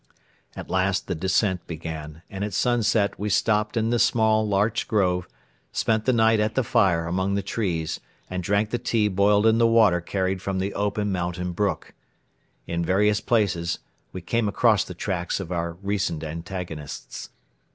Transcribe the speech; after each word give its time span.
At 0.55 0.71
last 0.71 1.05
the 1.05 1.13
descent 1.13 1.67
began 1.67 2.23
and 2.27 2.43
at 2.43 2.55
sunset 2.55 3.19
we 3.19 3.29
stopped 3.29 3.77
in 3.77 3.91
the 3.91 3.99
small 3.99 4.47
larch 4.47 4.87
grove, 4.87 5.27
spent 5.71 6.05
the 6.05 6.11
night 6.11 6.39
at 6.39 6.55
the 6.55 6.63
fire 6.63 7.05
among 7.05 7.35
the 7.35 7.43
trees 7.43 7.99
and 8.27 8.41
drank 8.41 8.71
the 8.71 8.79
tea 8.79 9.09
boiled 9.09 9.45
in 9.45 9.59
the 9.59 9.67
water 9.67 10.01
carried 10.01 10.41
from 10.41 10.57
the 10.57 10.73
open 10.73 11.11
mountain 11.11 11.51
brook. 11.51 11.93
In 12.65 12.83
various 12.83 13.21
places 13.21 13.77
we 14.11 14.21
came 14.21 14.47
across 14.47 14.83
the 14.83 14.95
tracks 14.95 15.39
of 15.39 15.51
our 15.51 15.73
recent 15.73 16.23
antagonists. 16.23 17.29